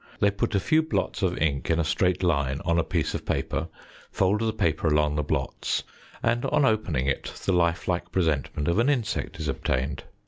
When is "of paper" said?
3.13-3.67